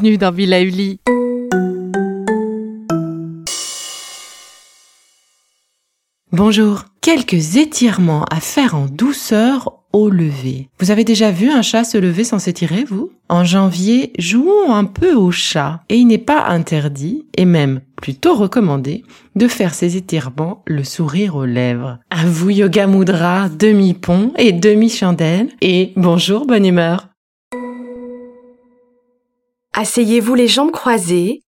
[0.00, 1.00] Bienvenue dans Villa Uli.
[6.30, 6.84] Bonjour.
[7.00, 10.68] Quelques étirements à faire en douceur au lever.
[10.78, 13.10] Vous avez déjà vu un chat se lever sans s'étirer, vous?
[13.28, 15.80] En janvier, jouons un peu au chat.
[15.88, 19.02] Et il n'est pas interdit, et même plutôt recommandé,
[19.34, 21.98] de faire ces étirements le sourire aux lèvres.
[22.10, 25.48] À vous Yoga Mudra, demi-pont et demi-chandelle.
[25.60, 27.07] Et bonjour, bonne humeur.
[29.80, 31.44] Asseyez-vous les jambes croisées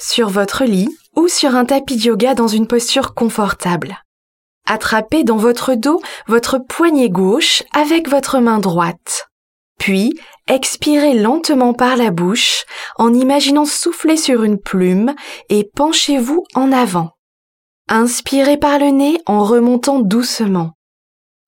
[0.00, 3.98] sur votre lit ou sur un tapis de yoga dans une posture confortable.
[4.66, 9.28] Attrapez dans votre dos votre poignet gauche avec votre main droite.
[9.78, 12.64] Puis, expirez lentement par la bouche
[12.96, 15.14] en imaginant souffler sur une plume
[15.50, 17.10] et penchez-vous en avant.
[17.88, 20.78] Inspirez par le nez en remontant doucement.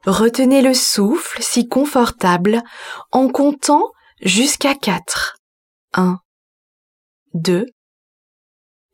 [0.04, 2.62] Retenez le souffle si confortable
[3.12, 5.38] en comptant jusqu'à 4.
[5.94, 6.18] 1,
[7.34, 7.66] 2,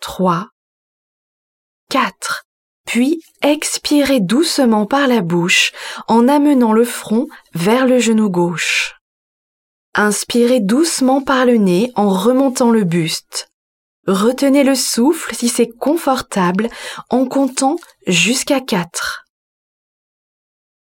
[0.01, 0.49] 3,
[1.91, 2.45] 4.
[2.87, 5.73] Puis expirez doucement par la bouche
[6.09, 8.97] en amenant le front vers le genou gauche.
[9.95, 13.49] Inspirez doucement par le nez en remontant le buste.
[14.07, 16.69] Retenez le souffle si c'est confortable
[17.11, 17.77] en comptant
[18.07, 19.25] jusqu'à 4.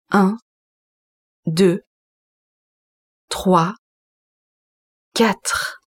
[0.09, 0.37] 1,
[1.45, 1.81] 2,
[3.29, 3.75] 3,
[5.13, 5.82] 4.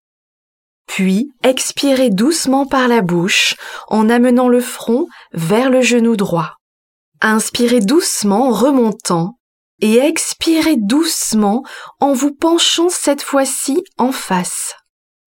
[0.96, 3.54] Puis expirez doucement par la bouche
[3.88, 6.54] en amenant le front vers le genou droit.
[7.20, 9.38] Inspirez doucement en remontant
[9.82, 11.62] et expirez doucement
[12.00, 14.74] en vous penchant cette fois-ci en face.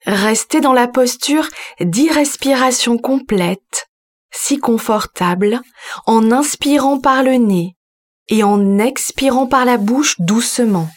[0.07, 1.47] Restez dans la posture
[1.79, 3.89] d'irrespiration complète,
[4.31, 5.61] si confortable,
[6.07, 7.75] en inspirant par le nez
[8.27, 10.89] et en expirant par la bouche doucement.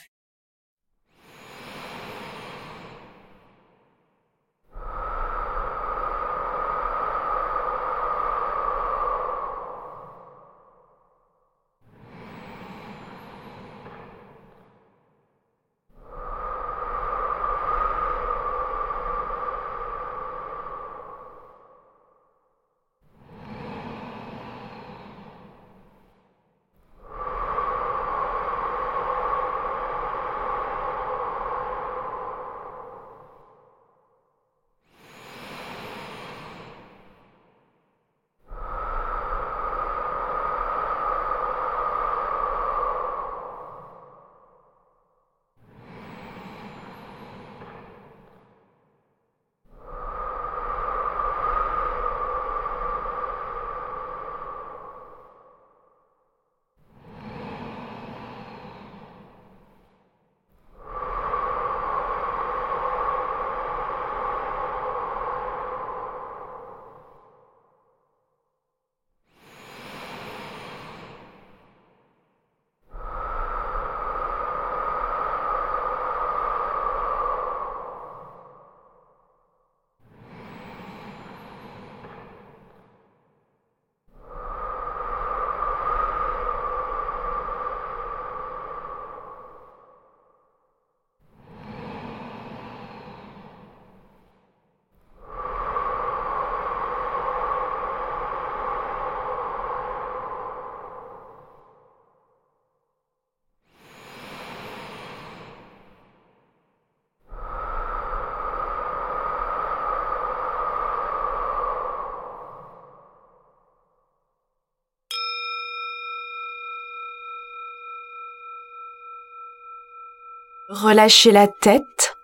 [120.68, 122.14] Relâchez la tête.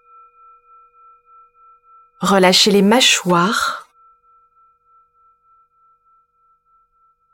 [2.21, 3.89] Relâchez les mâchoires.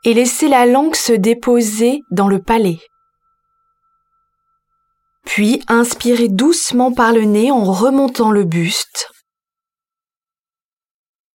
[0.03, 2.79] Et laissez la langue se déposer dans le palais.
[5.25, 9.09] Puis inspirez doucement par le nez en remontant le buste.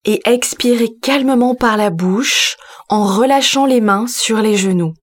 [0.05, 2.57] Et expirez calmement par la bouche
[2.89, 4.95] en relâchant les mains sur les genoux.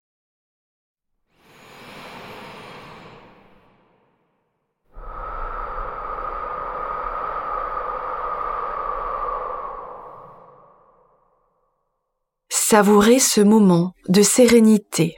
[12.69, 15.15] Savourez ce moment de sérénité.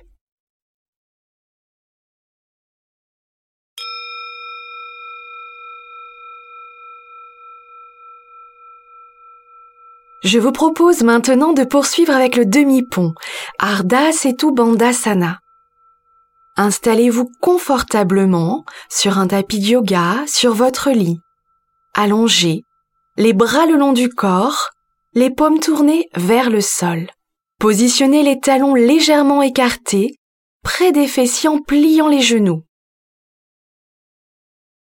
[10.24, 13.16] Je vous propose maintenant de poursuivre avec le demi-pont,
[13.58, 15.40] Ardha Setu Bandhasana.
[16.56, 21.18] Installez-vous confortablement sur un tapis de yoga, sur votre lit,
[21.96, 22.62] allongé,
[23.18, 24.70] les bras le long du corps,
[25.16, 27.10] les paumes tournées vers le sol.
[27.60, 30.16] Positionnez les talons légèrement écartés,
[30.64, 32.64] près des fessiers en pliant les genoux.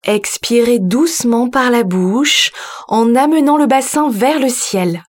[0.04, 2.52] Expirez doucement par la bouche
[2.86, 5.02] en amenant le bassin vers le ciel.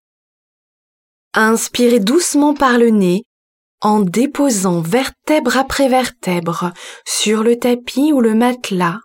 [1.33, 3.23] Inspirez doucement par le nez
[3.81, 6.71] en déposant vertèbre après vertèbre
[7.05, 8.99] sur le tapis ou le matelas,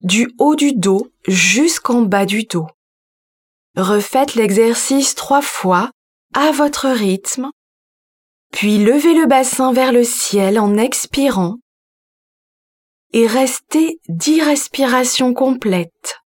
[0.00, 2.66] du haut du dos jusqu'en bas du dos.
[3.76, 5.90] Refaites l'exercice trois fois
[6.34, 7.50] à votre rythme,
[8.50, 11.56] puis levez le bassin vers le ciel en expirant
[13.12, 16.19] et restez dix respirations complètes.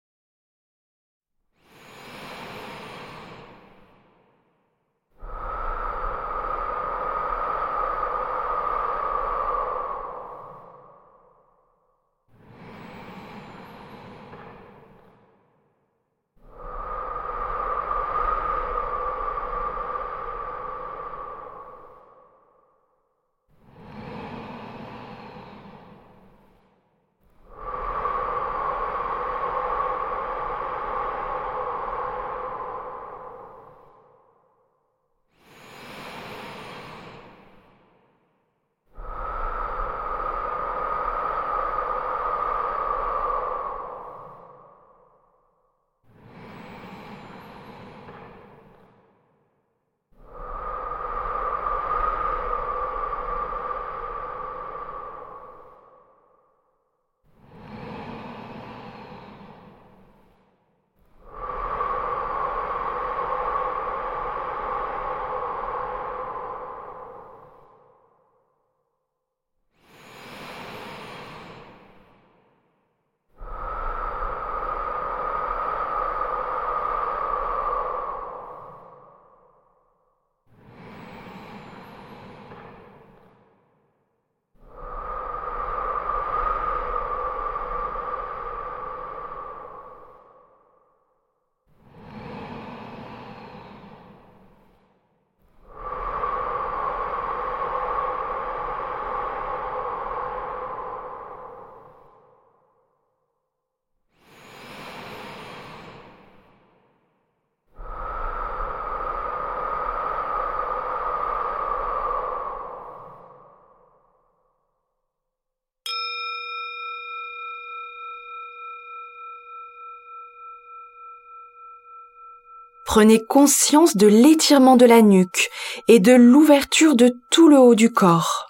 [122.94, 125.50] Prenez conscience de l'étirement de la nuque
[125.88, 128.48] et de l'ouverture de tout le haut du corps.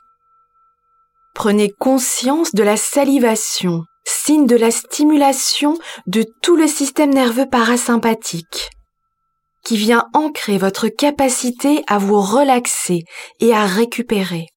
[1.35, 8.71] Prenez conscience de la salivation, signe de la stimulation de tout le système nerveux parasympathique,
[9.63, 13.03] qui vient ancrer votre capacité à vous relaxer
[13.41, 14.47] et à récupérer.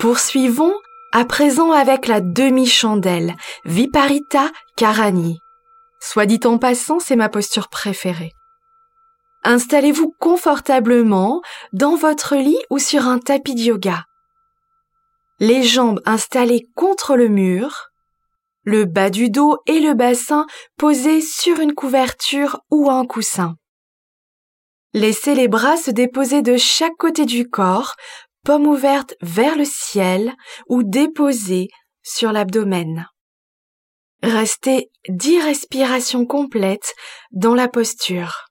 [0.00, 0.72] Poursuivons
[1.16, 5.38] à présent avec la demi-chandelle, Viparita Karani.
[5.98, 8.32] Soit dit en passant, c'est ma posture préférée.
[9.42, 11.40] Installez-vous confortablement
[11.72, 14.04] dans votre lit ou sur un tapis de yoga.
[15.38, 17.92] Les jambes installées contre le mur,
[18.64, 20.44] le bas du dos et le bassin
[20.76, 23.56] posés sur une couverture ou un coussin.
[24.92, 27.94] Laissez les bras se déposer de chaque côté du corps
[28.46, 30.32] paume ouverte vers le ciel
[30.68, 31.68] ou déposée
[32.02, 33.08] sur l'abdomen.
[34.22, 36.94] Restez dix respirations complètes
[37.32, 38.46] dans la posture.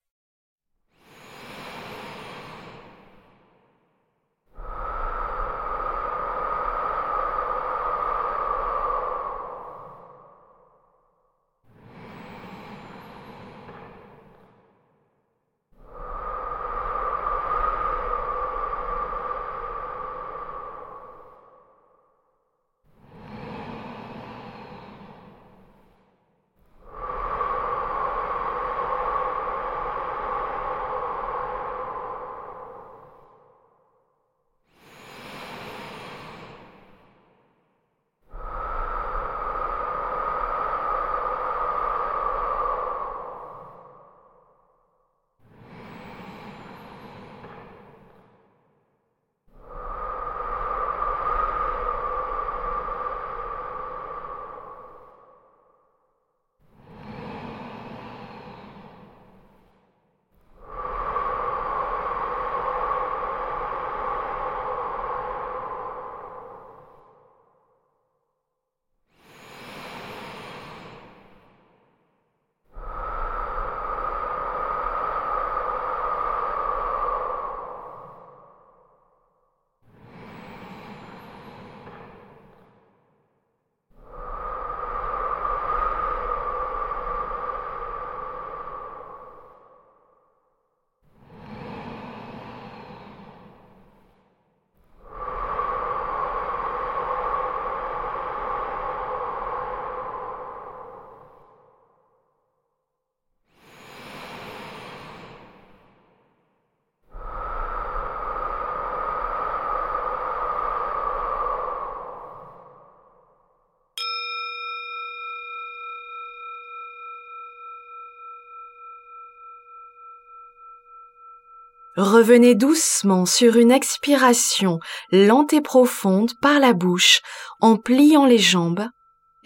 [121.96, 124.80] Revenez doucement sur une expiration
[125.12, 127.22] lente et profonde par la bouche
[127.62, 128.88] en pliant les jambes,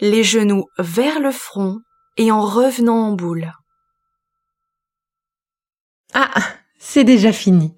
[0.00, 1.78] les genoux vers le front
[2.16, 3.52] et en revenant en boule.
[6.12, 6.30] Ah,
[6.78, 7.72] c'est déjà fini.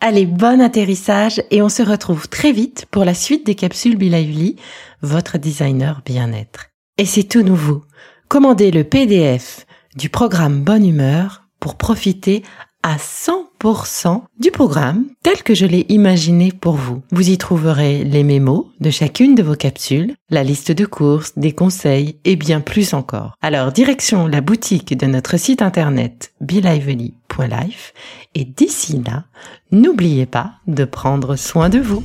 [0.00, 4.56] Allez, bon atterrissage et on se retrouve très vite pour la suite des capsules Bilaively,
[5.02, 6.66] votre designer bien-être.
[6.98, 7.82] Et c'est tout nouveau.
[8.28, 12.42] Commandez le PDF du programme Bonne Humeur pour profiter
[12.86, 17.02] à 100% du programme tel que je l'ai imaginé pour vous.
[17.10, 21.50] Vous y trouverez les mémos de chacune de vos capsules, la liste de courses, des
[21.50, 23.34] conseils et bien plus encore.
[23.42, 27.92] Alors direction la boutique de notre site internet belively.life
[28.36, 29.24] et d'ici là,
[29.72, 32.04] n'oubliez pas de prendre soin de vous.